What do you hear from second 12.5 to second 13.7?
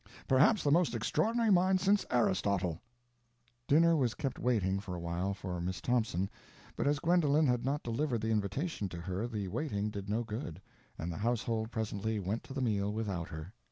the meal without her.